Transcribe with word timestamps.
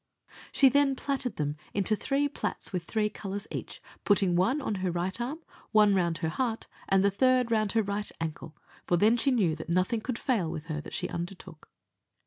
She 0.51 0.67
then 0.67 0.95
platted 0.95 1.35
them 1.35 1.57
into 1.75 1.95
three 1.95 2.27
plats 2.27 2.73
with 2.73 2.85
three 2.85 3.07
colours 3.07 3.45
in 3.45 3.57
each, 3.59 3.83
putting 4.03 4.35
one 4.35 4.59
on 4.59 4.73
her 4.81 4.89
right 4.89 5.21
arm, 5.21 5.43
one 5.73 5.93
round 5.93 6.17
her 6.25 6.29
heart, 6.29 6.65
and 6.89 7.03
the 7.03 7.11
third 7.11 7.51
round 7.51 7.73
her 7.73 7.83
right 7.83 8.11
ankle, 8.19 8.57
for 8.87 8.97
then 8.97 9.15
she 9.15 9.29
knew 9.29 9.55
that 9.55 9.69
nothing 9.69 10.01
could 10.01 10.17
fail 10.17 10.49
with 10.49 10.65
her 10.65 10.81
that 10.81 10.95
she 10.95 11.07
undertook. 11.09 11.69